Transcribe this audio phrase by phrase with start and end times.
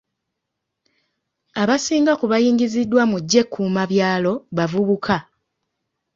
[1.61, 5.15] Abasinga ku baayingiziddwa mu ggye ekkuumabyalo bavubuka.